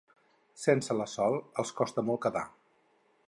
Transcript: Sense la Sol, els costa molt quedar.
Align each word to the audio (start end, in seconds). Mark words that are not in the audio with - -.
Sense 0.61 0.95
la 1.01 1.07
Sol, 1.11 1.37
els 1.65 1.73
costa 1.81 2.07
molt 2.09 2.23
quedar. 2.27 2.45